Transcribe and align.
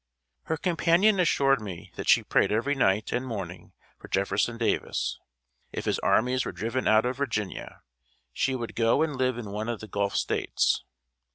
Her 0.45 0.57
companion 0.57 1.19
assured 1.19 1.61
me 1.61 1.91
that 1.93 2.07
she 2.09 2.23
prayed 2.23 2.51
every 2.51 2.73
night 2.73 3.11
and 3.11 3.23
morning 3.23 3.73
for 3.99 4.07
Jefferson 4.07 4.57
Davis. 4.57 5.19
If 5.71 5.85
his 5.85 5.99
armies 5.99 6.43
were 6.43 6.51
driven 6.51 6.87
out 6.87 7.05
of 7.05 7.17
Virginia, 7.17 7.83
she 8.33 8.55
would 8.55 8.73
go 8.73 9.03
and 9.03 9.15
live 9.15 9.37
in 9.37 9.51
one 9.51 9.69
of 9.69 9.79
the 9.79 9.87
Gulf 9.87 10.15
States. 10.15 10.83